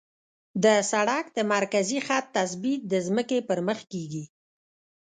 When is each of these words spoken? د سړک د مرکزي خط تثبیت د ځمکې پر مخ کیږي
د 0.63 0.65
سړک 0.91 1.25
د 1.37 1.39
مرکزي 1.53 1.99
خط 2.07 2.25
تثبیت 2.37 2.81
د 2.87 2.93
ځمکې 3.07 3.39
پر 3.49 3.59
مخ 3.67 3.79
کیږي 3.91 4.23